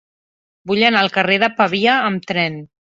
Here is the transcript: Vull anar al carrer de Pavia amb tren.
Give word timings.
Vull 0.71 0.87
anar 0.89 1.05
al 1.05 1.13
carrer 1.19 1.39
de 1.47 1.53
Pavia 1.61 2.03
amb 2.11 2.29
tren. 2.35 2.63